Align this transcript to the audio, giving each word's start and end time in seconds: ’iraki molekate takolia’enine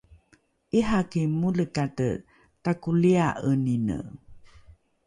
’iraki 0.77 1.21
molekate 1.41 2.09
takolia’enine 2.63 3.97